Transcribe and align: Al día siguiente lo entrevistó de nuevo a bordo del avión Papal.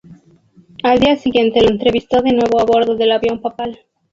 Al 0.81 0.97
día 0.99 1.15
siguiente 1.15 1.61
lo 1.61 1.69
entrevistó 1.69 2.23
de 2.23 2.31
nuevo 2.33 2.59
a 2.59 2.65
bordo 2.65 2.95
del 2.95 3.11
avión 3.11 3.39
Papal. 3.39 3.85